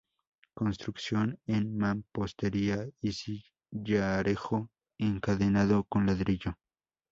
[0.55, 6.57] Construcción en mampostería y sillarejo encadenado con ladrillo.